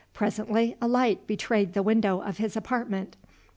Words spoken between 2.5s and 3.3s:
apartment.